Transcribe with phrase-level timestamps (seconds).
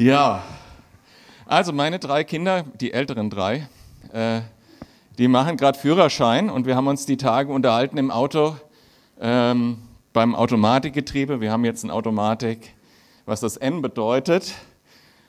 [0.00, 0.42] Ja,
[1.44, 3.68] also meine drei Kinder, die älteren drei,
[4.14, 4.40] äh,
[5.18, 8.56] die machen gerade Führerschein und wir haben uns die Tage unterhalten im Auto
[9.20, 9.76] ähm,
[10.14, 11.42] beim Automatikgetriebe.
[11.42, 12.72] Wir haben jetzt eine Automatik,
[13.26, 14.54] was das N bedeutet.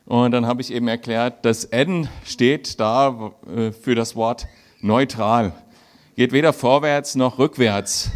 [0.05, 4.47] Und dann habe ich eben erklärt, das N steht da äh, für das Wort
[4.79, 5.51] neutral.
[6.15, 8.11] Geht weder vorwärts noch rückwärts.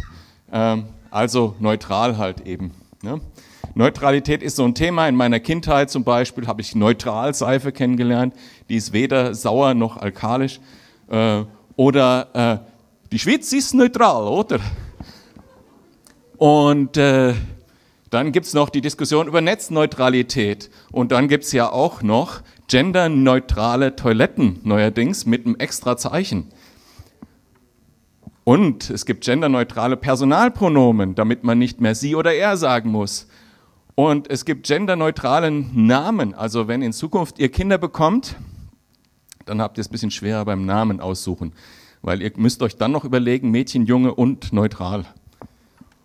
[0.50, 2.72] Ähm, also neutral halt eben.
[3.02, 3.20] Ne?
[3.74, 5.08] Neutralität ist so ein Thema.
[5.08, 8.34] In meiner Kindheit zum Beispiel habe ich Neutralseife kennengelernt.
[8.68, 10.60] Die ist weder sauer noch alkalisch.
[11.08, 11.44] Äh,
[11.76, 12.70] oder äh,
[13.12, 14.60] die Schweiz ist neutral, oder?
[16.36, 17.34] Und äh,
[18.10, 20.70] dann gibt es noch die Diskussion über Netzneutralität.
[20.92, 26.50] Und dann gibt es ja auch noch genderneutrale Toiletten neuerdings mit einem extra Zeichen.
[28.44, 33.26] Und es gibt genderneutrale Personalpronomen, damit man nicht mehr sie oder er sagen muss.
[33.96, 36.34] Und es gibt genderneutralen Namen.
[36.34, 38.36] Also wenn in Zukunft ihr Kinder bekommt,
[39.46, 41.54] dann habt ihr es ein bisschen schwerer beim Namen aussuchen,
[42.02, 45.06] weil ihr müsst euch dann noch überlegen, Mädchen, Junge und neutral.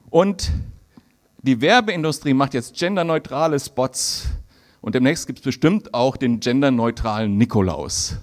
[0.09, 0.53] Und
[1.41, 4.29] die Werbeindustrie macht jetzt genderneutrale Spots
[4.79, 8.15] und demnächst gibt es bestimmt auch den genderneutralen Nikolaus.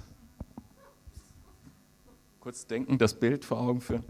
[2.39, 4.03] Kurz denken, das Bild vor Augen führen.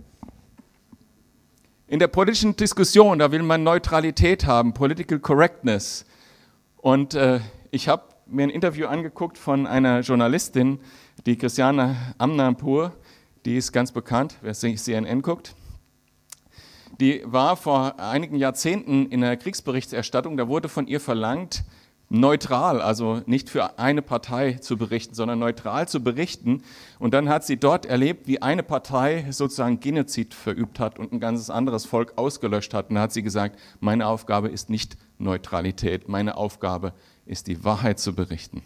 [1.90, 6.06] In der politischen Diskussion, da will man Neutralität haben, Political Correctness.
[6.78, 7.40] Und äh,
[7.72, 10.82] ich habe mir ein Interview angeguckt von einer Journalistin,
[11.26, 12.94] die Christiane Amnampur,
[13.44, 15.56] die ist ganz bekannt, wer CNN guckt.
[17.00, 21.64] Die war vor einigen Jahrzehnten in der Kriegsberichterstattung, da wurde von ihr verlangt,
[22.10, 26.64] neutral, also nicht für eine Partei zu berichten, sondern neutral zu berichten.
[26.98, 31.20] Und dann hat sie dort erlebt, wie eine Partei sozusagen Genozid verübt hat und ein
[31.20, 32.90] ganzes anderes Volk ausgelöscht hat.
[32.90, 36.94] Und da hat sie gesagt, meine Aufgabe ist nicht Neutralität, meine Aufgabe
[37.26, 38.64] ist die Wahrheit zu berichten.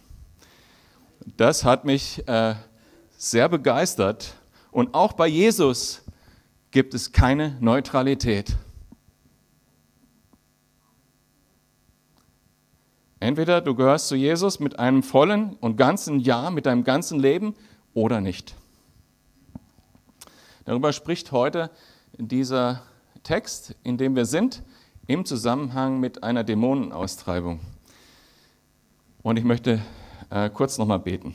[1.36, 2.54] Das hat mich äh,
[3.16, 4.34] sehr begeistert.
[4.70, 6.02] Und auch bei Jesus
[6.70, 8.56] gibt es keine Neutralität.
[13.24, 17.54] Entweder du gehörst zu Jesus mit einem vollen und ganzen Ja, mit deinem ganzen Leben
[17.94, 18.54] oder nicht.
[20.66, 21.70] Darüber spricht heute
[22.18, 22.82] dieser
[23.22, 24.62] Text, in dem wir sind,
[25.06, 27.60] im Zusammenhang mit einer Dämonenaustreibung.
[29.22, 29.80] Und ich möchte
[30.28, 31.34] äh, kurz nochmal beten.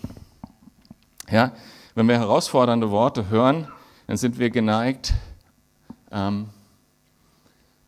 [1.28, 1.54] Ja,
[1.96, 3.68] wenn wir herausfordernde Worte hören,
[4.06, 5.14] dann sind wir geneigt,
[6.12, 6.50] ähm,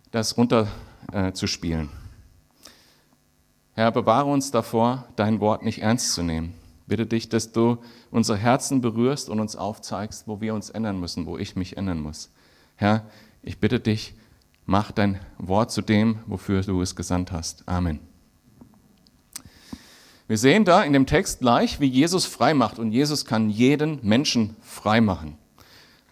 [0.09, 1.85] das runterzuspielen.
[1.85, 2.00] Äh,
[3.73, 6.53] Herr, bewahre uns davor, dein Wort nicht ernst zu nehmen.
[6.87, 7.77] Bitte dich, dass du
[8.11, 12.01] unsere Herzen berührst und uns aufzeigst, wo wir uns ändern müssen, wo ich mich ändern
[12.01, 12.31] muss.
[12.75, 13.05] Herr,
[13.41, 14.13] ich bitte dich,
[14.65, 17.67] mach dein Wort zu dem, wofür du es gesandt hast.
[17.67, 17.99] Amen.
[20.27, 22.79] Wir sehen da in dem Text gleich, wie Jesus frei macht.
[22.79, 25.37] Und Jesus kann jeden Menschen frei machen.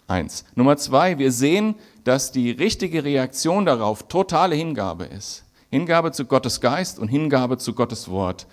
[0.07, 0.43] Eins.
[0.55, 5.43] Nummer zwei, wir sehen, dass die richtige Reaktion darauf totale Hingabe ist.
[5.69, 8.47] Hingabe zu Gottes Geist und Hingabe zu Gottes Wort.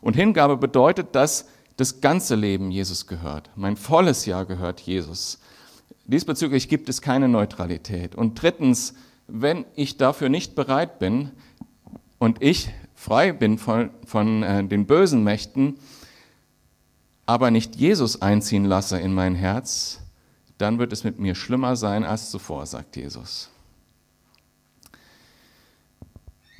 [0.00, 1.46] Und Hingabe bedeutet, dass
[1.76, 3.50] das ganze Leben Jesus gehört.
[3.56, 5.38] Mein volles Jahr gehört Jesus.
[6.04, 8.14] Diesbezüglich gibt es keine Neutralität.
[8.14, 8.94] Und drittens,
[9.26, 11.30] wenn ich dafür nicht bereit bin
[12.18, 15.78] und ich frei bin von, von äh, den bösen Mächten,
[17.26, 20.00] aber nicht Jesus einziehen lasse in mein Herz,
[20.58, 23.51] dann wird es mit mir schlimmer sein als zuvor, sagt Jesus.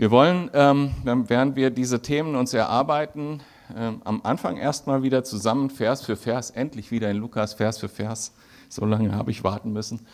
[0.03, 3.41] Wir wollen, ähm, während wir diese Themen uns erarbeiten,
[3.77, 7.89] ähm, am Anfang erstmal wieder zusammen Vers für Vers, endlich wieder in Lukas Vers für
[7.89, 8.35] Vers,
[8.69, 10.05] so lange habe ich warten müssen,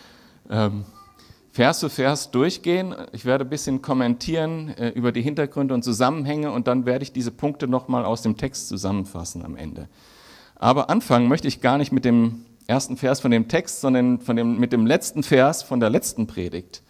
[0.51, 0.85] ähm,
[1.53, 2.95] Vers für Vers durchgehen.
[3.13, 7.15] Ich werde ein bisschen kommentieren äh, über die Hintergründe und Zusammenhänge und dann werde ich
[7.15, 9.89] diese Punkte nochmal aus dem Text zusammenfassen am Ende.
[10.57, 14.37] Aber anfangen möchte ich gar nicht mit dem ersten Vers von dem Text, sondern von
[14.37, 16.83] dem, mit dem letzten Vers von der letzten Predigt.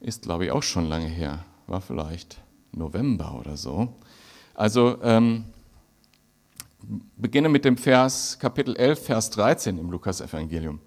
[0.00, 2.40] Ist, glaube ich, auch schon lange her war vielleicht
[2.72, 3.94] November oder so.
[4.54, 5.44] Also ähm,
[7.16, 10.80] beginne mit dem Vers Kapitel 11, Vers 13 im Lukasevangelium.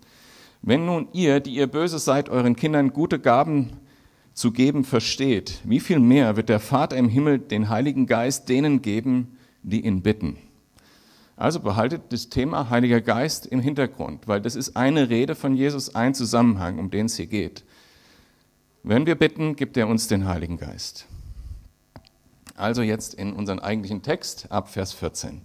[0.62, 3.74] Wenn nun ihr, die ihr böse seid, euren Kindern gute Gaben
[4.34, 8.82] zu geben versteht, wie viel mehr wird der Vater im Himmel den Heiligen Geist denen
[8.82, 10.38] geben, die ihn bitten?
[11.38, 15.94] Also behaltet das Thema Heiliger Geist im Hintergrund, weil das ist eine Rede von Jesus,
[15.94, 17.64] ein Zusammenhang, um den es hier geht.
[18.88, 21.08] Wenn wir bitten, gibt er uns den Heiligen Geist.
[22.56, 25.42] Also jetzt in unseren eigentlichen Text ab Vers 14.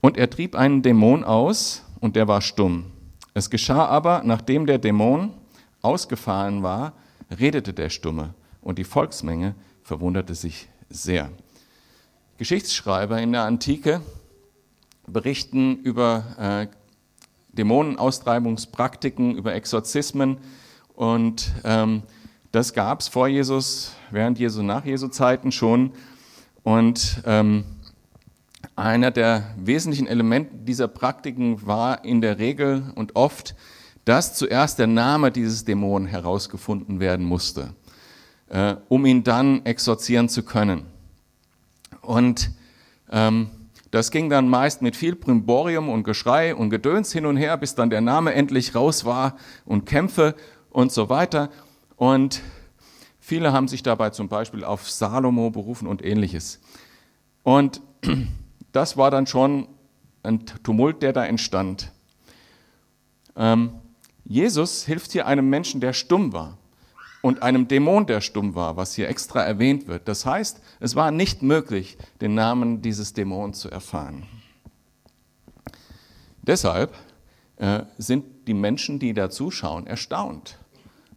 [0.00, 2.92] Und er trieb einen Dämon aus, und der war stumm.
[3.34, 5.34] Es geschah aber, nachdem der Dämon
[5.82, 6.92] ausgefahren war,
[7.36, 11.32] redete der Stumme, und die Volksmenge verwunderte sich sehr.
[12.38, 14.02] Geschichtsschreiber in der Antike
[15.08, 16.75] berichten über äh,
[17.56, 20.38] Dämonenaustreibungspraktiken, über Exorzismen
[20.94, 22.02] und ähm,
[22.52, 25.92] das gab es vor Jesus, während Jesu, nach Jesu Zeiten schon.
[26.62, 27.64] Und ähm,
[28.74, 33.54] einer der wesentlichen Elemente dieser Praktiken war in der Regel und oft,
[34.06, 37.74] dass zuerst der Name dieses Dämonen herausgefunden werden musste,
[38.48, 40.86] äh, um ihn dann exorzieren zu können.
[42.00, 42.52] Und
[43.10, 43.50] ähm,
[43.96, 47.74] das ging dann meist mit viel Primborium und Geschrei und Gedöns hin und her, bis
[47.74, 50.34] dann der Name endlich raus war und Kämpfe
[50.68, 51.48] und so weiter.
[51.96, 52.42] Und
[53.18, 56.60] viele haben sich dabei zum Beispiel auf Salomo berufen und ähnliches.
[57.42, 57.80] Und
[58.72, 59.66] das war dann schon
[60.22, 61.90] ein Tumult, der da entstand.
[63.34, 63.70] Ähm,
[64.24, 66.58] Jesus hilft hier einem Menschen, der stumm war
[67.26, 70.06] und einem Dämon, der stumm war, was hier extra erwähnt wird.
[70.06, 74.28] Das heißt, es war nicht möglich, den Namen dieses Dämons zu erfahren.
[76.42, 76.94] Deshalb
[77.56, 80.56] äh, sind die Menschen, die da zuschauen, erstaunt,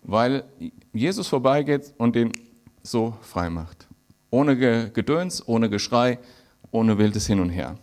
[0.02, 0.46] weil
[0.94, 2.32] Jesus vorbeigeht und den
[2.82, 3.88] so frei macht.
[4.32, 6.18] Ohne Gedöns, ohne Geschrei,
[6.72, 7.78] ohne wildes Hin und Her.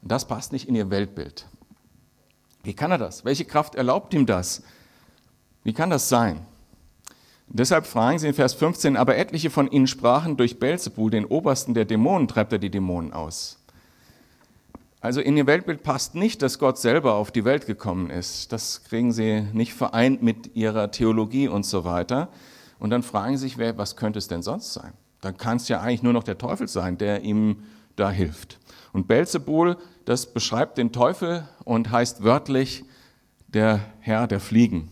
[0.00, 1.48] Das passt nicht in ihr Weltbild.
[2.62, 3.24] Wie kann er das?
[3.24, 4.62] Welche Kraft erlaubt ihm das?
[5.64, 6.46] Wie kann das sein?
[7.48, 11.74] Deshalb fragen sie in Vers 15, aber etliche von ihnen sprachen, durch Belzebul, den Obersten
[11.74, 13.58] der Dämonen, treibt er die Dämonen aus.
[15.00, 18.52] Also in ihr Weltbild passt nicht, dass Gott selber auf die Welt gekommen ist.
[18.52, 22.28] Das kriegen sie nicht vereint mit ihrer Theologie und so weiter.
[22.78, 24.92] Und dann fragen sie sich, wer, was könnte es denn sonst sein?
[25.22, 27.62] Dann kann es ja eigentlich nur noch der Teufel sein, der ihm
[28.00, 28.58] da hilft.
[28.92, 32.84] Und Belzebul, das beschreibt den Teufel und heißt wörtlich
[33.48, 34.88] der Herr der Fliegen.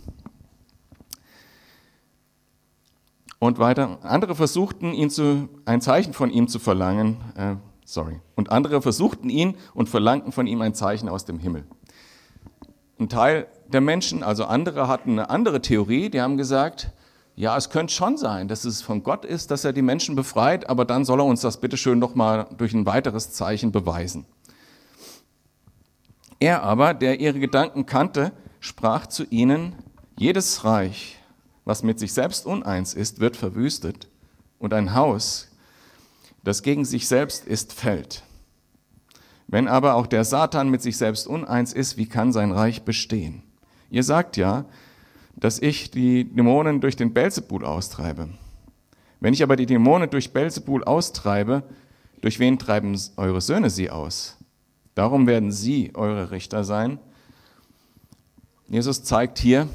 [3.40, 8.50] Und weiter, andere versuchten ihn zu, ein Zeichen von ihm zu verlangen, äh, sorry, und
[8.50, 11.64] andere versuchten ihn und verlangten von ihm ein Zeichen aus dem Himmel.
[12.98, 16.90] Ein Teil der Menschen, also andere, hatten eine andere Theorie, die haben gesagt,
[17.38, 20.68] ja, es könnte schon sein, dass es von Gott ist, dass er die Menschen befreit,
[20.68, 24.26] aber dann soll er uns das bitteschön noch mal durch ein weiteres Zeichen beweisen.
[26.40, 29.76] Er aber, der ihre Gedanken kannte, sprach zu ihnen,
[30.18, 31.20] jedes Reich,
[31.64, 34.08] was mit sich selbst uneins ist, wird verwüstet,
[34.58, 35.46] und ein Haus,
[36.42, 38.24] das gegen sich selbst ist, fällt.
[39.46, 43.44] Wenn aber auch der Satan mit sich selbst uneins ist, wie kann sein Reich bestehen?
[43.90, 44.64] Ihr sagt ja,
[45.40, 48.28] dass ich die Dämonen durch den Belzebul austreibe.
[49.20, 51.62] Wenn ich aber die Dämonen durch Belzebul austreibe,
[52.20, 54.36] durch wen treiben eure Söhne sie aus?
[54.94, 56.98] Darum werden sie eure Richter sein.
[58.68, 59.68] Jesus zeigt hier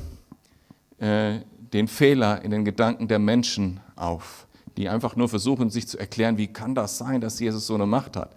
[1.00, 1.40] äh,
[1.74, 6.38] den Fehler in den Gedanken der Menschen auf, die einfach nur versuchen, sich zu erklären,
[6.38, 8.36] wie kann das sein, dass Jesus so eine Macht hat.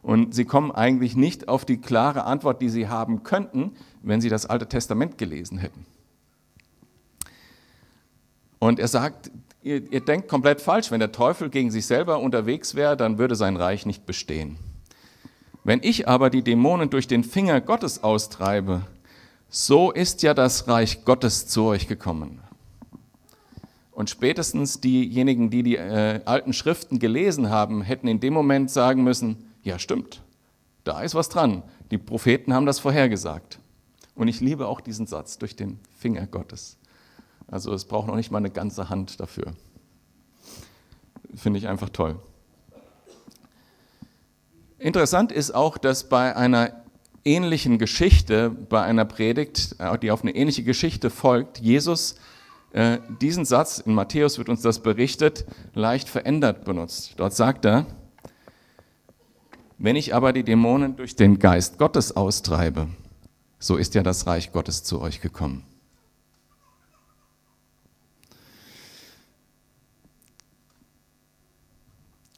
[0.00, 3.72] Und sie kommen eigentlich nicht auf die klare Antwort, die sie haben könnten,
[4.02, 5.86] wenn sie das Alte Testament gelesen hätten.
[8.62, 9.32] Und er sagt,
[9.64, 13.34] ihr, ihr denkt komplett falsch, wenn der Teufel gegen sich selber unterwegs wäre, dann würde
[13.34, 14.56] sein Reich nicht bestehen.
[15.64, 18.82] Wenn ich aber die Dämonen durch den Finger Gottes austreibe,
[19.48, 22.40] so ist ja das Reich Gottes zu euch gekommen.
[23.90, 29.02] Und spätestens diejenigen, die die äh, alten Schriften gelesen haben, hätten in dem Moment sagen
[29.02, 30.22] müssen, ja stimmt,
[30.84, 31.64] da ist was dran.
[31.90, 33.58] Die Propheten haben das vorhergesagt.
[34.14, 36.78] Und ich liebe auch diesen Satz, durch den Finger Gottes.
[37.48, 39.52] Also es braucht noch nicht mal eine ganze Hand dafür.
[41.34, 42.16] Finde ich einfach toll.
[44.78, 46.82] Interessant ist auch, dass bei einer
[47.24, 52.16] ähnlichen Geschichte, bei einer Predigt, äh, die auf eine ähnliche Geschichte folgt, Jesus
[52.72, 55.44] äh, diesen Satz, in Matthäus wird uns das berichtet,
[55.74, 57.14] leicht verändert benutzt.
[57.18, 57.86] Dort sagt er,
[59.78, 62.88] wenn ich aber die Dämonen durch den Geist Gottes austreibe,
[63.58, 65.64] so ist ja das Reich Gottes zu euch gekommen.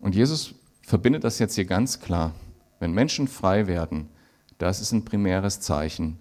[0.05, 2.35] Und Jesus verbindet das jetzt hier ganz klar.
[2.79, 4.11] Wenn Menschen frei werden,
[4.59, 6.19] das ist ein primäres Zeichen,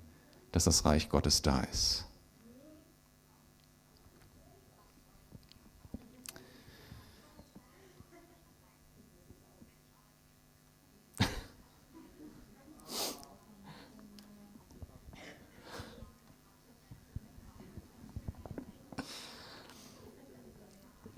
[0.54, 2.03] dass das Reich Gottes da ist.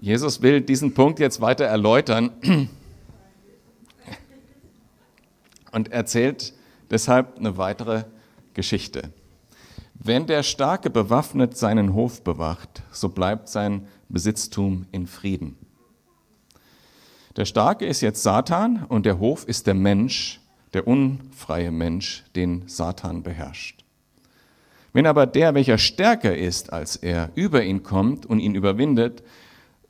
[0.06, 2.70] Jesus will diesen Punkt jetzt weiter erläutern
[5.72, 6.54] und erzählt
[6.92, 8.04] deshalb eine weitere
[8.54, 9.12] Geschichte.
[9.96, 15.58] Wenn der Starke bewaffnet seinen Hof bewacht, so bleibt sein Besitztum in Frieden.
[17.36, 20.40] Der Starke ist jetzt Satan und der Hof ist der Mensch,
[20.76, 23.84] der unfreie Mensch, den Satan beherrscht.
[24.94, 29.24] Wenn aber der, welcher stärker ist als er, über ihn kommt und ihn überwindet,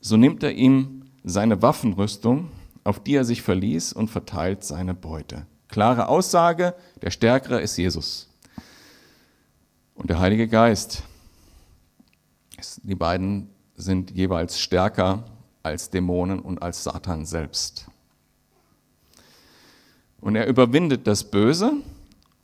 [0.00, 2.50] so nimmt er ihm seine Waffenrüstung,
[2.84, 5.46] auf die er sich verließ, und verteilt seine Beute.
[5.68, 8.28] Klare Aussage, der Stärkere ist Jesus.
[9.94, 11.02] Und der Heilige Geist.
[12.82, 15.24] Die beiden sind jeweils stärker
[15.62, 17.86] als Dämonen und als Satan selbst.
[20.20, 21.72] Und er überwindet das Böse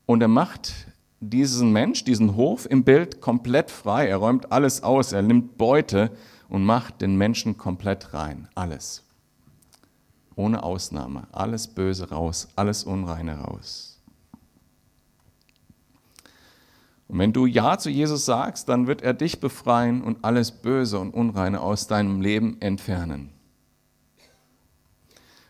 [0.07, 0.73] und er macht
[1.21, 4.09] diesen Mensch, diesen Hof im Bild komplett frei.
[4.09, 6.11] Er räumt alles aus, er nimmt Beute
[6.53, 8.47] und macht den Menschen komplett rein.
[8.55, 9.03] Alles.
[10.37, 11.27] Ohne Ausnahme.
[11.33, 13.99] Alles Böse raus, alles Unreine raus.
[17.09, 20.99] Und wenn du Ja zu Jesus sagst, dann wird er dich befreien und alles Böse
[20.99, 23.31] und Unreine aus deinem Leben entfernen.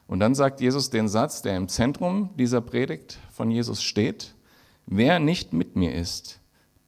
[0.06, 4.36] Und dann sagt Jesus den Satz, der im Zentrum dieser Predigt von Jesus steht,
[4.86, 6.38] wer nicht mit mir ist,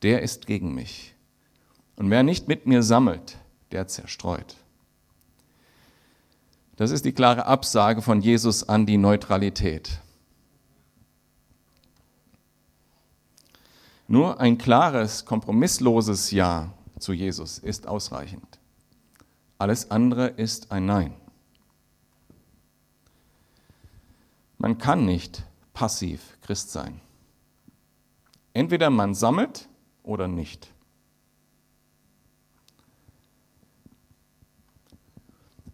[0.02, 1.16] der ist gegen mich.
[1.96, 3.38] Und wer nicht mit mir sammelt,
[3.74, 4.56] der zerstreut.
[6.76, 10.00] Das ist die klare Absage von Jesus an die Neutralität.
[14.08, 18.58] Nur ein klares, kompromissloses Ja zu Jesus ist ausreichend.
[19.58, 21.14] Alles andere ist ein Nein.
[24.58, 27.00] Man kann nicht passiv Christ sein.
[28.52, 29.68] Entweder man sammelt
[30.02, 30.73] oder nicht.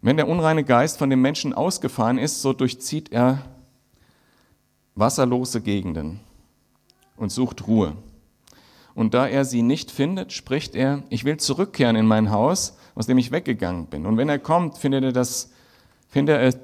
[0.01, 3.45] Wenn der unreine Geist von dem Menschen ausgefahren ist, so durchzieht er
[4.95, 6.19] wasserlose Gegenden
[7.17, 7.95] und sucht Ruhe.
[8.93, 13.07] Und da er sie nicht findet, spricht er, ich will zurückkehren in mein Haus, aus
[13.07, 14.05] dem ich weggegangen bin.
[14.05, 15.51] Und wenn er kommt, findet er, das,
[16.09, 16.59] findet er,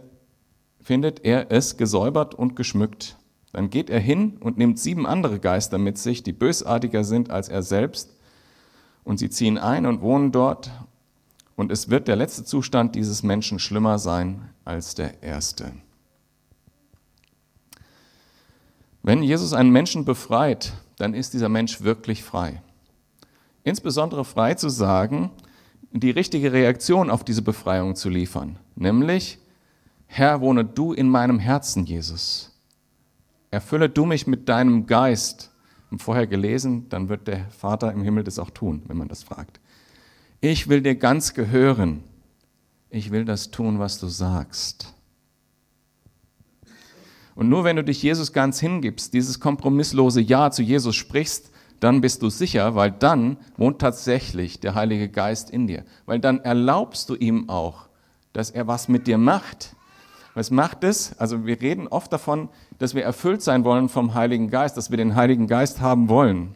[0.81, 3.17] findet er es gesäubert und geschmückt.
[3.53, 7.49] Dann geht er hin und nimmt sieben andere Geister mit sich, die bösartiger sind als
[7.49, 8.13] er selbst.
[9.03, 10.69] Und sie ziehen ein und wohnen dort.
[11.57, 15.73] Und es wird der letzte Zustand dieses Menschen schlimmer sein als der erste.
[19.01, 22.61] Wenn Jesus einen Menschen befreit, dann ist dieser Mensch wirklich frei.
[23.63, 25.31] Insbesondere frei zu sagen,
[25.91, 29.39] die richtige Reaktion auf diese Befreiung zu liefern, nämlich,
[30.05, 32.55] Herr, wohne du in meinem Herzen, Jesus.
[33.49, 35.51] Erfülle du mich mit deinem Geist.
[35.89, 39.23] Und vorher gelesen, dann wird der Vater im Himmel das auch tun, wenn man das
[39.23, 39.59] fragt.
[40.39, 42.03] Ich will dir ganz gehören.
[42.89, 44.93] Ich will das tun, was du sagst.
[47.35, 52.01] Und nur wenn du dich Jesus ganz hingibst, dieses kompromisslose Ja zu Jesus sprichst, dann
[52.01, 55.83] bist du sicher, weil dann wohnt tatsächlich der Heilige Geist in dir.
[56.05, 57.87] Weil dann erlaubst du ihm auch,
[58.33, 59.75] dass er was mit dir macht.
[60.33, 61.17] Was macht es?
[61.19, 64.97] Also wir reden oft davon, dass wir erfüllt sein wollen vom Heiligen Geist, dass wir
[64.97, 66.55] den Heiligen Geist haben wollen.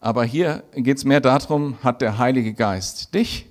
[0.00, 3.48] Aber hier geht es mehr darum, hat der Heilige Geist dich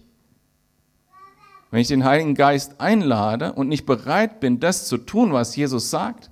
[1.69, 5.89] wenn ich den Heiligen Geist einlade und nicht bereit bin, das zu tun, was Jesus
[5.89, 6.31] sagt,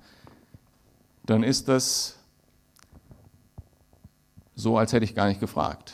[1.25, 2.17] dann ist das
[4.55, 5.93] so, als hätte ich gar nicht gefragt,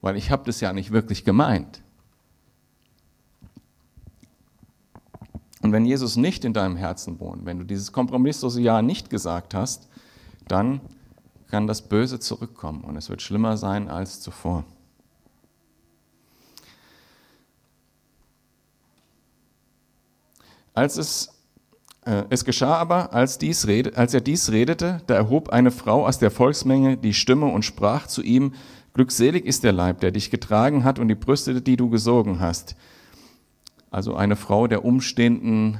[0.00, 1.82] weil ich habe das ja nicht wirklich gemeint.
[5.62, 9.54] Und wenn Jesus nicht in deinem Herzen wohnt, wenn du dieses kompromisslose Ja nicht gesagt
[9.54, 9.88] hast,
[10.48, 10.80] dann
[11.48, 14.64] kann das Böse zurückkommen und es wird schlimmer sein als zuvor.
[20.74, 21.30] Als es,
[22.04, 26.06] äh, es geschah aber, als, dies red, als er dies redete, da erhob eine Frau
[26.06, 28.52] aus der Volksmenge die Stimme und sprach zu ihm,
[28.96, 32.76] Glückselig ist der Leib, der dich getragen hat und die Brüste, die du gesogen hast.
[33.90, 35.78] Also eine Frau der umstehenden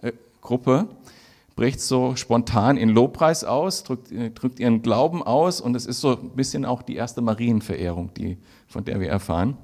[0.00, 0.88] äh, Gruppe
[1.56, 6.00] bricht so spontan in Lobpreis aus, drückt, äh, drückt, ihren Glauben aus und es ist
[6.00, 9.56] so ein bisschen auch die erste Marienverehrung, die, von der wir erfahren.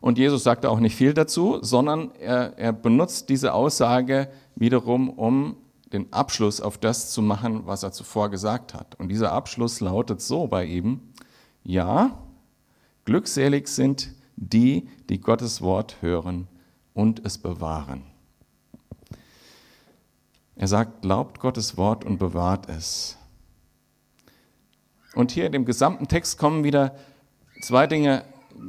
[0.00, 5.56] Und Jesus sagte auch nicht viel dazu, sondern er, er benutzt diese Aussage wiederum, um
[5.92, 8.98] den Abschluss auf das zu machen, was er zuvor gesagt hat.
[8.98, 11.00] Und dieser Abschluss lautet so bei ihm,
[11.64, 12.18] ja,
[13.04, 16.48] glückselig sind die, die Gottes Wort hören
[16.94, 18.09] und es bewahren.
[20.60, 23.16] Er sagt, glaubt Gottes Wort und bewahrt es.
[25.14, 26.96] Und hier in dem gesamten Text kommen wieder
[27.62, 28.26] zwei Dinge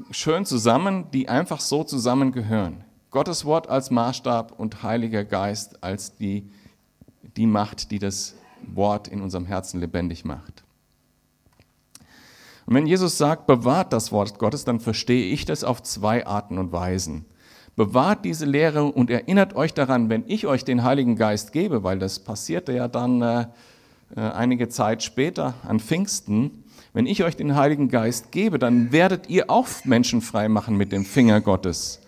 [0.10, 2.86] schön zusammen, die einfach so zusammengehören.
[3.10, 6.50] Gottes Wort als Maßstab und Heiliger Geist als die,
[7.36, 8.36] die Macht, die das
[8.74, 10.63] Wort in unserem Herzen lebendig macht.
[12.67, 16.57] Und wenn Jesus sagt, bewahrt das Wort Gottes, dann verstehe ich das auf zwei Arten
[16.57, 17.25] und Weisen.
[17.75, 22.00] Bewahrt diese Lehre und erinnert euch daran, wenn ich euch den Heiligen Geist gebe, weil
[22.00, 23.46] das passierte ja dann äh,
[24.16, 26.63] äh, einige Zeit später an Pfingsten,
[26.94, 30.92] wenn ich euch den Heiligen Geist gebe, dann werdet ihr auch Menschen frei machen mit
[30.92, 32.01] dem Finger Gottes.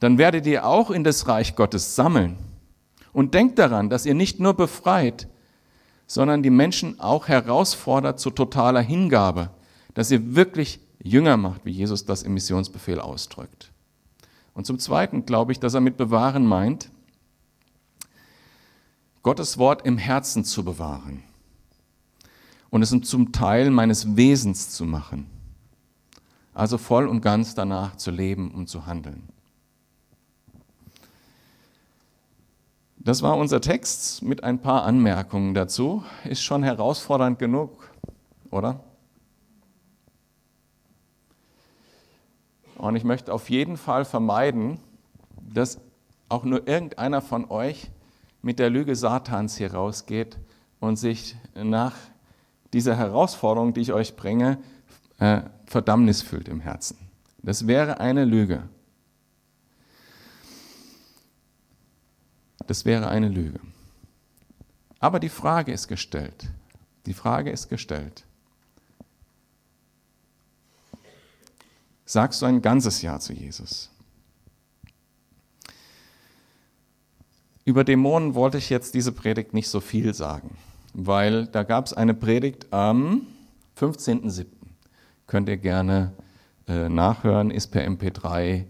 [0.00, 2.38] Dann werdet ihr auch in das Reich Gottes sammeln.
[3.12, 5.28] Und denkt daran, dass ihr nicht nur befreit,
[6.06, 9.50] sondern die Menschen auch herausfordert zu totaler Hingabe,
[9.94, 13.70] dass ihr wirklich Jünger macht, wie Jesus das im Missionsbefehl ausdrückt.
[14.58, 16.90] Und zum Zweiten glaube ich, dass er mit bewahren meint,
[19.22, 21.22] Gottes Wort im Herzen zu bewahren
[22.68, 25.30] und es zum Teil meines Wesens zu machen.
[26.54, 29.28] Also voll und ganz danach zu leben und zu handeln.
[32.96, 36.02] Das war unser Text mit ein paar Anmerkungen dazu.
[36.24, 37.88] Ist schon herausfordernd genug,
[38.50, 38.80] oder?
[42.78, 44.78] Und ich möchte auf jeden Fall vermeiden,
[45.52, 45.80] dass
[46.28, 47.90] auch nur irgendeiner von euch
[48.40, 50.38] mit der Lüge Satans hier rausgeht
[50.80, 51.94] und sich nach
[52.72, 54.58] dieser Herausforderung, die ich euch bringe,
[55.18, 56.96] äh, Verdammnis fühlt im Herzen.
[57.42, 58.68] Das wäre eine Lüge.
[62.66, 63.60] Das wäre eine Lüge.
[65.00, 66.48] Aber die Frage ist gestellt.
[67.06, 68.24] Die Frage ist gestellt.
[72.08, 73.90] Sagst du ein ganzes Ja zu Jesus.
[77.66, 80.56] Über Dämonen wollte ich jetzt diese Predigt nicht so viel sagen,
[80.94, 83.26] weil da gab es eine Predigt am
[83.78, 84.46] 15.07.
[85.26, 86.12] Könnt ihr gerne
[86.66, 88.64] äh, nachhören, ist per MP3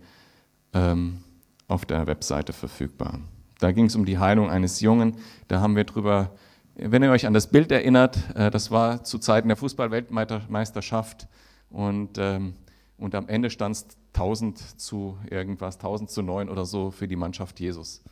[0.72, 1.22] ähm,
[1.68, 3.20] auf der Webseite verfügbar.
[3.60, 5.14] Da ging es um die Heilung eines Jungen.
[5.46, 6.32] Da haben wir drüber,
[6.74, 11.28] wenn ihr euch an das Bild erinnert, äh, das war zu Zeiten der Fußballweltmeisterschaft
[11.70, 12.54] und ähm,
[12.98, 17.16] und am Ende stand es 1000 zu irgendwas, 1000 zu 9 oder so für die
[17.16, 18.02] Mannschaft Jesus.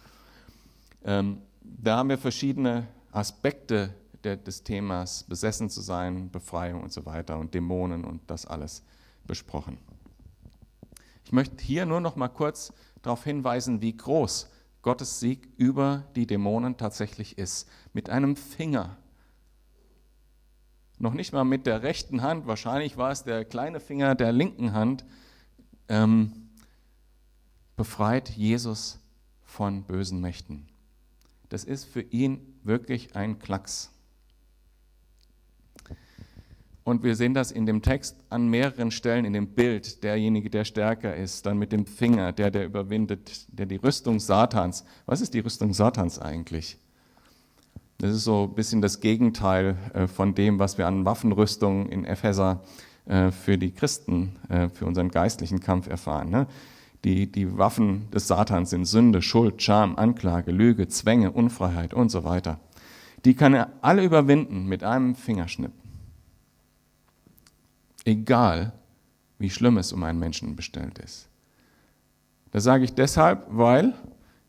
[1.05, 3.95] Ähm, da haben wir verschiedene Aspekte
[4.25, 8.83] der, des Themas besessen zu sein, Befreiung und so weiter und Dämonen und das alles
[9.27, 9.79] besprochen.
[11.25, 12.73] Ich möchte hier nur noch mal kurz
[13.03, 14.49] darauf hinweisen, wie groß
[14.83, 17.69] Gottes Sieg über die Dämonen tatsächlich ist.
[17.93, 18.97] Mit einem Finger
[20.99, 24.73] noch nicht mal mit der rechten Hand, wahrscheinlich war es der kleine Finger der linken
[24.73, 25.05] Hand,
[25.89, 26.51] ähm,
[27.77, 28.99] befreit Jesus
[29.45, 30.69] von bösen Mächten.
[31.49, 33.93] Das ist für ihn wirklich ein Klacks.
[36.83, 40.05] Und wir sehen das in dem Text an mehreren Stellen in dem Bild.
[40.05, 44.85] Derjenige, der stärker ist, dann mit dem Finger, der, der überwindet, der die Rüstung Satans.
[45.05, 46.79] Was ist die Rüstung Satans eigentlich?
[47.99, 52.05] Das ist so ein bisschen das Gegenteil äh, von dem, was wir an Waffenrüstung in
[52.05, 52.63] Epheser
[53.07, 56.29] äh, für die Christen, äh, für unseren geistlichen Kampf erfahren.
[56.29, 56.47] Ne?
[57.05, 62.25] Die, die Waffen des Satans sind Sünde, Schuld, Scham, Anklage, Lüge, Zwänge, Unfreiheit und so
[62.25, 62.61] weiter.
[63.25, 65.73] Die kann er alle überwinden mit einem Fingerschnipp.
[68.05, 68.73] Egal,
[69.39, 71.29] wie schlimm es um einen Menschen bestellt ist.
[72.51, 73.95] Das sage ich deshalb, weil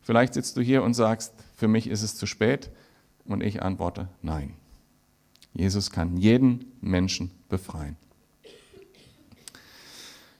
[0.00, 2.70] vielleicht sitzt du hier und sagst, für mich ist es zu spät
[3.28, 4.54] und ich antworte nein.
[5.52, 7.96] Jesus kann jeden Menschen befreien.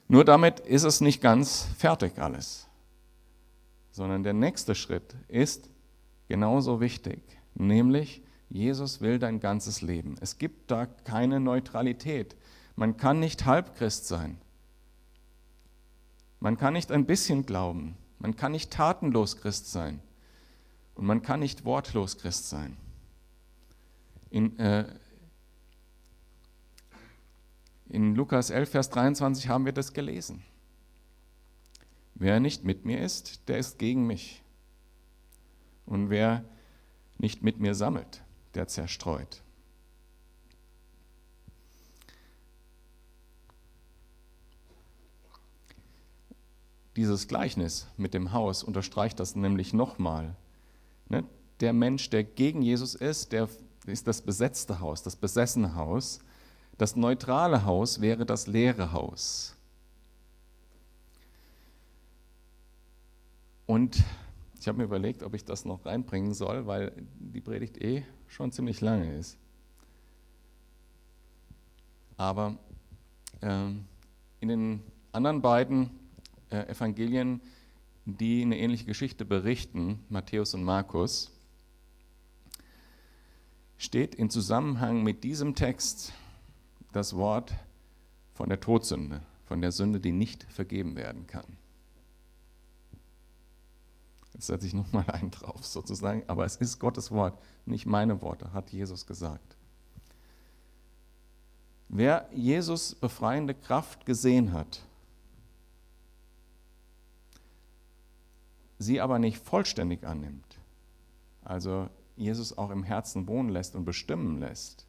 [0.08, 2.66] Nur damit ist es nicht ganz fertig alles,
[3.90, 5.70] sondern der nächste Schritt ist
[6.28, 7.20] genauso wichtig,
[7.54, 10.16] nämlich Jesus will dein ganzes Leben.
[10.20, 12.36] Es gibt da keine Neutralität.
[12.76, 14.38] Man kann nicht Halbchrist sein.
[16.40, 17.96] Man kann nicht ein bisschen glauben.
[18.18, 20.00] Man kann nicht tatenlos Christ sein.
[20.98, 22.76] Und man kann nicht wortlos Christ sein.
[24.30, 24.84] In, äh,
[27.88, 30.42] in Lukas 11, Vers 23 haben wir das gelesen.
[32.16, 34.42] Wer nicht mit mir ist, der ist gegen mich.
[35.86, 36.44] Und wer
[37.16, 39.44] nicht mit mir sammelt, der zerstreut.
[46.96, 50.34] Dieses Gleichnis mit dem Haus unterstreicht das nämlich nochmal.
[51.60, 53.48] Der Mensch, der gegen Jesus ist, der
[53.86, 56.20] ist das besetzte Haus, das besessene Haus.
[56.76, 59.56] Das neutrale Haus wäre das leere Haus.
[63.66, 64.02] Und
[64.58, 68.52] ich habe mir überlegt, ob ich das noch reinbringen soll, weil die Predigt eh schon
[68.52, 69.36] ziemlich lange ist.
[72.16, 72.58] Aber
[73.40, 73.70] äh,
[74.40, 75.90] in den anderen beiden
[76.50, 77.40] äh, Evangelien,
[78.04, 81.30] die eine ähnliche Geschichte berichten, Matthäus und Markus,
[83.78, 86.12] steht in Zusammenhang mit diesem Text,
[86.92, 87.54] das Wort
[88.34, 91.46] von der Todsünde, von der Sünde, die nicht vergeben werden kann.
[94.34, 98.52] Jetzt setze ich nochmal einen drauf sozusagen, aber es ist Gottes Wort, nicht meine Worte,
[98.52, 99.56] hat Jesus gesagt.
[101.88, 104.82] Wer Jesus befreiende Kraft gesehen hat,
[108.78, 110.58] sie aber nicht vollständig annimmt,
[111.42, 111.88] also
[112.18, 114.86] Jesus auch im Herzen wohnen lässt und bestimmen lässt,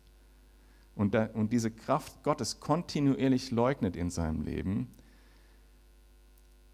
[0.95, 4.89] und, da, und diese Kraft Gottes kontinuierlich leugnet in seinem Leben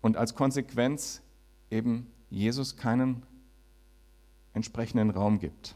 [0.02, 1.22] und als Konsequenz
[1.70, 3.24] eben Jesus keinen
[4.54, 5.76] entsprechenden Raum gibt.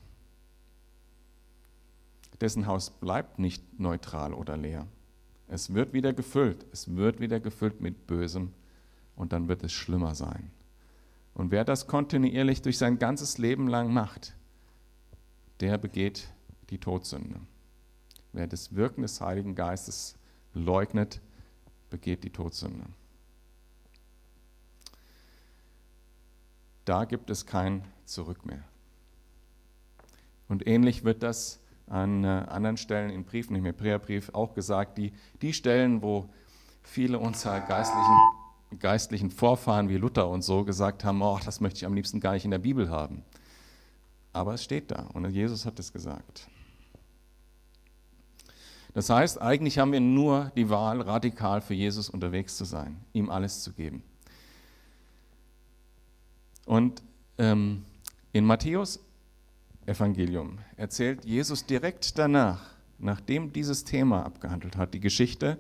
[2.41, 4.87] Dessen Haus bleibt nicht neutral oder leer.
[5.47, 6.65] Es wird wieder gefüllt.
[6.71, 8.53] Es wird wieder gefüllt mit Bösem
[9.15, 10.51] und dann wird es schlimmer sein.
[11.33, 14.35] Und wer das kontinuierlich durch sein ganzes Leben lang macht,
[15.59, 16.29] der begeht
[16.69, 17.39] die Todsünde.
[18.31, 20.15] Wer das Wirken des Heiligen Geistes
[20.53, 21.21] leugnet,
[21.89, 22.85] begeht die Todsünde.
[26.85, 28.63] Da gibt es kein Zurück mehr.
[30.47, 35.11] Und ähnlich wird das an äh, anderen Stellen in Briefen, im Hebräerbrief auch gesagt, die,
[35.41, 36.29] die Stellen, wo
[36.81, 41.85] viele unserer geistlichen, geistlichen Vorfahren wie Luther und so gesagt haben, oh, das möchte ich
[41.85, 43.23] am liebsten gar nicht in der Bibel haben.
[44.33, 46.47] Aber es steht da und Jesus hat es gesagt.
[48.93, 53.29] Das heißt, eigentlich haben wir nur die Wahl, radikal für Jesus unterwegs zu sein, ihm
[53.29, 54.03] alles zu geben.
[56.65, 57.01] Und
[57.37, 57.85] ähm,
[58.31, 58.99] in Matthäus
[59.85, 62.61] Evangelium erzählt Jesus direkt danach,
[62.99, 65.59] nachdem dieses Thema abgehandelt hat, die Geschichte,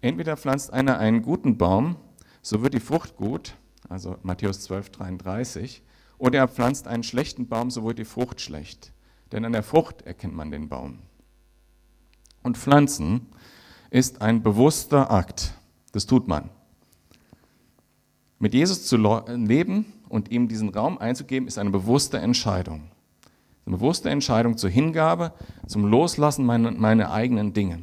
[0.00, 1.96] entweder pflanzt einer einen guten Baum,
[2.42, 3.56] so wird die Frucht gut,
[3.88, 5.82] also Matthäus 12, 33,
[6.18, 8.92] oder er pflanzt einen schlechten Baum, so wird die Frucht schlecht.
[9.32, 11.00] Denn an der Frucht erkennt man den Baum
[12.46, 13.26] und Pflanzen
[13.90, 15.54] ist ein bewusster Akt.
[15.92, 16.48] Das tut man.
[18.38, 22.90] Mit Jesus zu leben und ihm diesen Raum einzugeben, ist eine bewusste Entscheidung.
[23.66, 25.32] Eine bewusste Entscheidung zur Hingabe,
[25.66, 27.82] zum Loslassen meiner, meiner eigenen Dinge.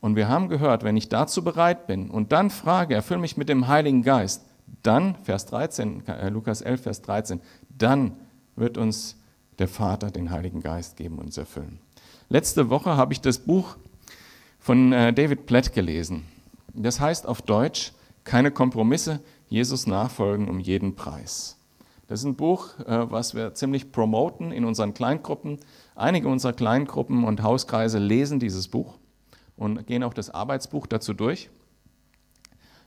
[0.00, 3.48] Und wir haben gehört, wenn ich dazu bereit bin und dann frage, erfülle mich mit
[3.48, 4.44] dem Heiligen Geist,
[4.82, 7.40] dann, Vers 13, äh, Lukas 11, Vers 13,
[7.76, 8.16] dann
[8.56, 9.16] wird uns
[9.58, 11.78] der Vater den Heiligen Geist geben und uns erfüllen.
[12.28, 13.76] Letzte Woche habe ich das Buch
[14.58, 16.24] von äh, David Platt gelesen.
[16.74, 17.92] Das heißt auf Deutsch,
[18.24, 21.58] keine Kompromisse, Jesus nachfolgen um jeden Preis.
[22.08, 25.58] Das ist ein Buch, äh, was wir ziemlich promoten in unseren Kleingruppen.
[25.94, 28.98] Einige unserer Kleingruppen und Hauskreise lesen dieses Buch
[29.56, 31.50] und gehen auch das Arbeitsbuch dazu durch.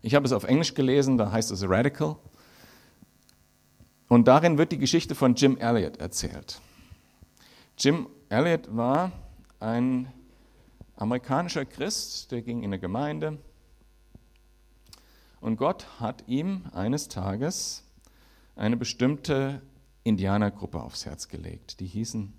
[0.06, 2.18] Ich habe es auf Englisch gelesen, da heißt es Radical.
[4.08, 6.62] Und darin wird die Geschichte von Jim Elliot erzählt.
[7.76, 9.12] Jim Elliot war
[9.60, 10.14] ein
[10.96, 13.40] amerikanischer Christ, der ging in eine Gemeinde
[15.42, 17.84] und Gott hat ihm eines Tages
[18.56, 19.64] eine bestimmte
[20.04, 21.80] Indianergruppe aufs Herz gelegt.
[21.80, 22.32] Die hießen,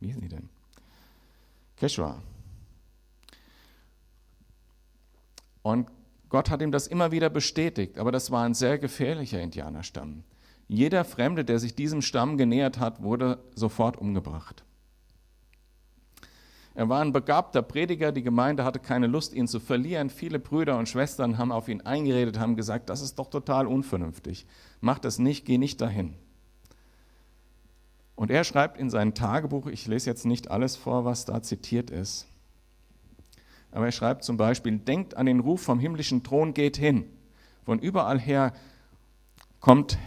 [0.00, 0.50] wie hießen die denn?
[1.76, 2.20] Keshwa.
[5.62, 5.88] Und
[6.32, 10.24] Gott hat ihm das immer wieder bestätigt, aber das war ein sehr gefährlicher Indianerstamm.
[10.66, 14.64] Jeder Fremde, der sich diesem Stamm genähert hat, wurde sofort umgebracht.
[16.74, 20.08] Er war ein begabter Prediger, die Gemeinde hatte keine Lust, ihn zu verlieren.
[20.08, 24.46] Viele Brüder und Schwestern haben auf ihn eingeredet, haben gesagt, das ist doch total unvernünftig.
[24.80, 26.14] Mach das nicht, geh nicht dahin.
[28.16, 31.90] Und er schreibt in sein Tagebuch, ich lese jetzt nicht alles vor, was da zitiert
[31.90, 32.26] ist,
[33.72, 37.06] aber er schreibt zum Beispiel, denkt an den Ruf vom himmlischen Thron, geht hin.
[37.64, 38.52] Von überall her
[39.60, 39.98] kommt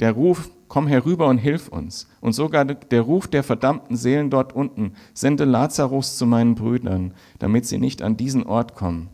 [0.00, 2.08] der Ruf, komm herüber und hilf uns.
[2.20, 7.66] Und sogar der Ruf der verdammten Seelen dort unten, sende Lazarus zu meinen Brüdern, damit
[7.66, 9.08] sie nicht an diesen Ort kommen.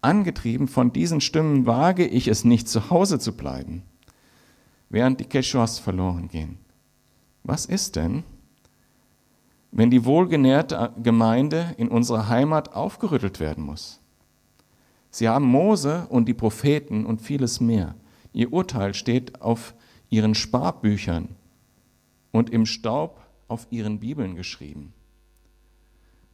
[0.00, 3.82] Angetrieben von diesen Stimmen wage ich es nicht, zu Hause zu bleiben,
[4.88, 6.58] während die Keshuas verloren gehen.
[7.44, 8.24] Was ist denn,
[9.72, 14.00] wenn die wohlgenährte Gemeinde in unserer Heimat aufgerüttelt werden muss?
[15.10, 17.94] Sie haben Mose und die Propheten und vieles mehr.
[18.32, 19.74] Ihr Urteil steht auf
[20.08, 21.36] ihren Sparbüchern
[22.32, 24.92] und im Staub auf ihren Bibeln geschrieben.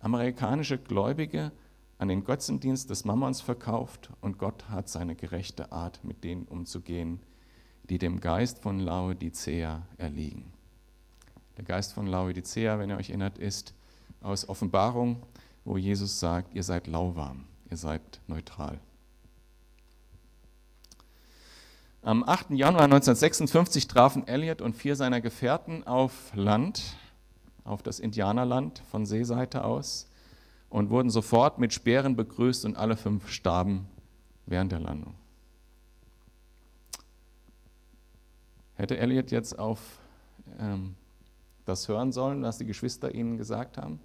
[0.01, 1.53] Amerikanische Gläubige
[1.99, 7.21] an den Götzendienst des Mammons verkauft und Gott hat seine gerechte Art, mit denen umzugehen,
[7.89, 10.53] die dem Geist von Laodicea erliegen.
[11.57, 13.75] Der Geist von Laodicea, wenn ihr euch erinnert, ist
[14.21, 15.23] aus Offenbarung,
[15.65, 18.79] wo Jesus sagt, ihr seid lauwarm, ihr seid neutral.
[22.03, 22.51] Am 8.
[22.51, 26.97] Januar 1956 trafen Elliot und vier seiner Gefährten auf Land
[27.65, 30.09] auf das Indianerland von Seeseite aus
[30.69, 33.89] und wurden sofort mit Speeren begrüßt und alle fünf starben
[34.47, 35.15] während der Landung.
[38.75, 39.81] Hätte Elliot jetzt auf
[40.61, 40.95] ähm,
[41.67, 44.01] das hören sollen, was die Geschwister ihnen gesagt haben?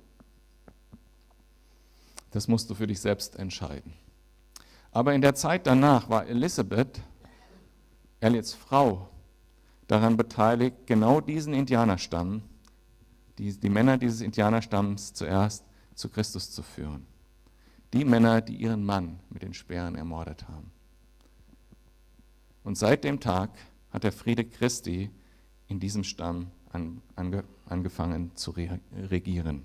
[2.31, 3.93] Das musst du für dich selbst entscheiden.
[4.91, 7.01] Aber in der Zeit danach war Elisabeth,
[8.19, 9.09] Elliots Frau,
[9.87, 12.43] daran beteiligt, genau diesen Indianerstamm,
[13.37, 17.05] die, die Männer dieses Indianerstamms zuerst zu Christus zu führen.
[17.93, 20.71] Die Männer, die ihren Mann mit den Speeren ermordet haben.
[22.63, 23.51] Und seit dem Tag
[23.89, 25.11] hat der Friede Christi
[25.67, 28.79] in diesem Stamm an, ange, angefangen zu re,
[29.09, 29.63] regieren.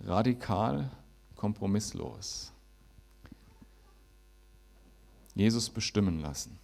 [0.00, 0.90] Radikal,
[1.34, 2.52] kompromisslos.
[5.34, 6.58] Jesus bestimmen lassen.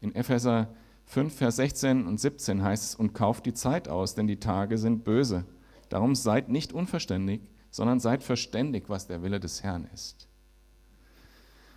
[0.00, 0.68] In Epheser
[1.06, 4.78] 5, Vers 16 und 17 heißt es, und kauft die Zeit aus, denn die Tage
[4.78, 5.44] sind böse.
[5.88, 10.28] Darum seid nicht unverständig, sondern seid verständig, was der Wille des Herrn ist.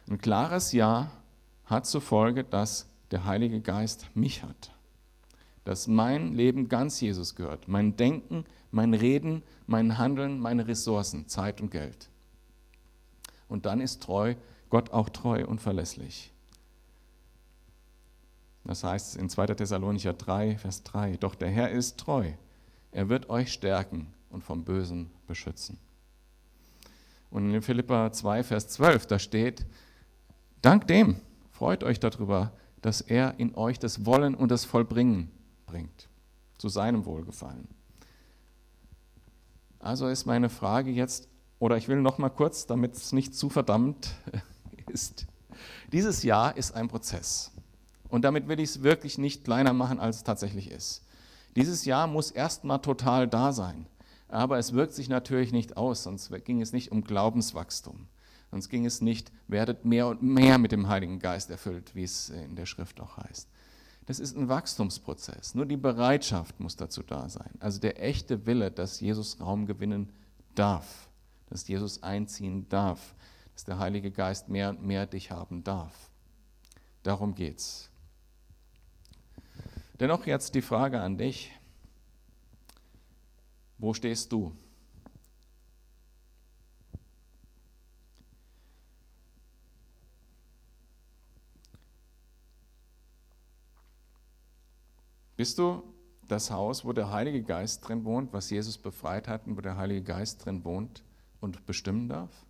[0.09, 1.11] Ein klares Ja
[1.65, 4.71] hat zur Folge, dass der Heilige Geist mich hat.
[5.63, 7.67] Dass mein Leben ganz Jesus gehört.
[7.67, 12.09] Mein Denken, mein Reden, mein Handeln, meine Ressourcen, Zeit und Geld.
[13.47, 14.35] Und dann ist treu
[14.69, 16.31] Gott auch treu und verlässlich.
[18.63, 19.47] Das heißt in 2.
[19.47, 22.31] Thessalonicher 3, Vers 3, doch der Herr ist treu.
[22.91, 25.77] Er wird euch stärken und vom Bösen beschützen.
[27.29, 29.65] Und in Philippa 2, Vers 12, da steht,
[30.61, 31.17] dank dem
[31.61, 35.31] freut euch darüber, dass er in euch das Wollen und das Vollbringen
[35.65, 36.09] bringt,
[36.57, 37.67] zu seinem Wohlgefallen.
[39.79, 41.27] Also ist meine Frage jetzt,
[41.59, 44.15] oder ich will noch mal kurz, damit es nicht zu verdammt
[44.87, 45.27] ist.
[45.91, 47.51] Dieses Jahr ist ein Prozess.
[48.09, 51.03] Und damit will ich es wirklich nicht kleiner machen, als es tatsächlich ist.
[51.55, 53.87] Dieses Jahr muss erstmal total da sein.
[54.27, 58.07] Aber es wirkt sich natürlich nicht aus, sonst ging es nicht um Glaubenswachstum.
[58.51, 62.29] Sonst ging es nicht, werdet mehr und mehr mit dem Heiligen Geist erfüllt, wie es
[62.29, 63.47] in der Schrift auch heißt.
[64.05, 65.55] Das ist ein Wachstumsprozess.
[65.55, 67.51] Nur die Bereitschaft muss dazu da sein.
[67.59, 70.11] Also der echte Wille, dass Jesus Raum gewinnen
[70.53, 71.09] darf,
[71.49, 73.15] dass Jesus einziehen darf,
[73.53, 76.09] dass der Heilige Geist mehr und mehr dich haben darf.
[77.03, 77.89] Darum geht's.
[79.99, 81.51] Dennoch jetzt die Frage an dich.
[83.77, 84.51] Wo stehst du?
[95.41, 95.81] Bist du
[96.27, 99.75] das Haus, wo der Heilige Geist drin wohnt, was Jesus befreit hat und wo der
[99.75, 101.03] Heilige Geist drin wohnt
[101.39, 102.45] und bestimmen darf?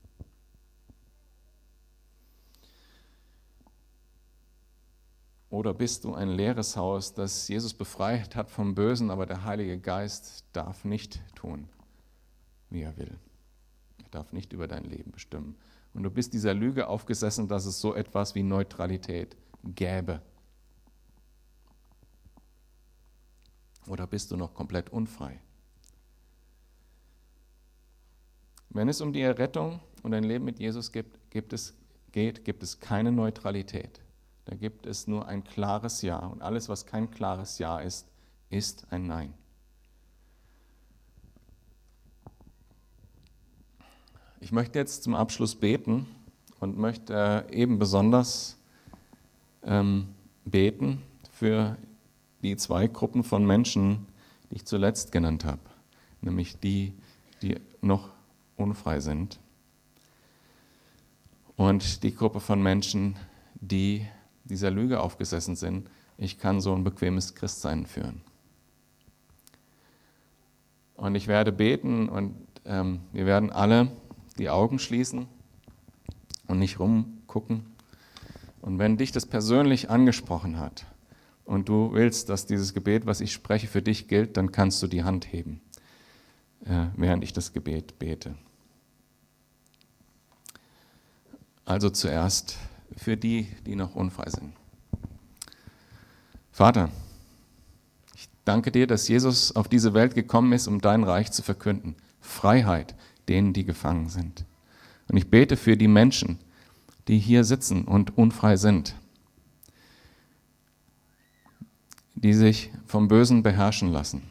[5.49, 9.79] Oder bist du ein leeres Haus, das Jesus befreit hat vom Bösen, aber der Heilige
[9.79, 11.69] Geist darf nicht tun,
[12.69, 13.17] wie er will.
[14.03, 15.55] Er darf nicht über dein Leben bestimmen.
[15.93, 20.21] Und du bist dieser Lüge aufgesessen, dass es so etwas wie Neutralität gäbe.
[23.87, 25.39] Oder bist du noch komplett unfrei?
[28.69, 31.73] Wenn es um die Errettung und ein Leben mit Jesus gibt, gibt es,
[32.11, 33.99] geht, gibt es keine Neutralität.
[34.45, 36.17] Da gibt es nur ein klares Ja.
[36.17, 38.07] Und alles, was kein klares Ja ist,
[38.49, 39.33] ist ein Nein.
[44.39, 46.07] Ich möchte jetzt zum Abschluss beten
[46.59, 48.57] und möchte eben besonders
[49.63, 50.15] ähm,
[50.45, 51.77] beten für
[52.41, 54.07] die zwei Gruppen von Menschen,
[54.49, 55.61] die ich zuletzt genannt habe,
[56.21, 56.93] nämlich die,
[57.41, 58.09] die noch
[58.57, 59.39] unfrei sind
[61.55, 63.15] und die Gruppe von Menschen,
[63.55, 64.07] die
[64.45, 68.21] dieser Lüge aufgesessen sind, ich kann so ein bequemes Christsein führen.
[70.95, 73.91] Und ich werde beten und ähm, wir werden alle
[74.37, 75.27] die Augen schließen
[76.47, 77.65] und nicht rumgucken.
[78.61, 80.85] Und wenn dich das persönlich angesprochen hat
[81.51, 84.87] und du willst, dass dieses Gebet, was ich spreche, für dich gilt, dann kannst du
[84.87, 85.59] die Hand heben,
[86.63, 88.35] äh, während ich das Gebet bete.
[91.65, 92.57] Also zuerst
[92.95, 94.53] für die, die noch unfrei sind.
[96.53, 96.89] Vater,
[98.15, 101.95] ich danke dir, dass Jesus auf diese Welt gekommen ist, um dein Reich zu verkünden.
[102.21, 102.95] Freiheit
[103.27, 104.45] denen, die gefangen sind.
[105.09, 106.39] Und ich bete für die Menschen,
[107.09, 108.95] die hier sitzen und unfrei sind,
[112.21, 114.21] die sich vom Bösen beherrschen lassen.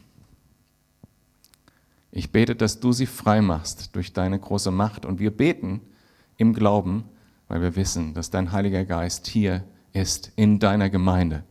[2.11, 5.05] Ich bete, dass du sie frei machst durch deine große Macht.
[5.05, 5.81] Und wir beten
[6.37, 7.05] im Glauben,
[7.47, 11.43] weil wir wissen, dass dein Heiliger Geist hier ist in deiner Gemeinde,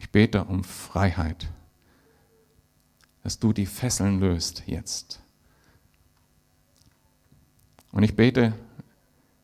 [0.00, 1.48] Ich bete um Freiheit,
[3.24, 5.20] dass du die Fesseln löst jetzt.
[7.90, 8.52] Und ich bete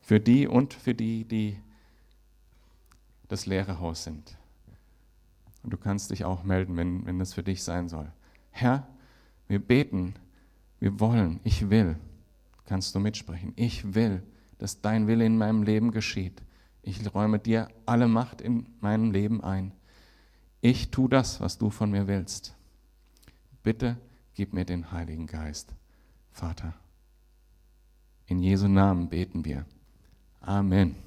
[0.01, 1.59] für die und für die, die
[3.27, 4.37] das leere Haus sind.
[5.65, 8.13] Und du kannst dich auch melden, wenn, wenn das für dich sein soll.
[8.51, 8.87] Herr,
[9.49, 10.15] wir beten,
[10.79, 11.97] wir wollen, ich will.
[12.67, 13.55] Kannst du mitsprechen?
[13.57, 14.23] Ich will,
[14.59, 16.43] dass dein Wille in meinem Leben geschieht.
[16.83, 19.73] Ich räume dir alle Macht in meinem Leben ein.
[20.61, 22.55] Ich tue das, was du von mir willst.
[23.63, 23.97] Bitte
[24.35, 25.75] gib mir den Heiligen Geist,
[26.31, 26.75] Vater.
[28.27, 29.65] In Jesu Namen beten wir.
[30.41, 31.04] Amen.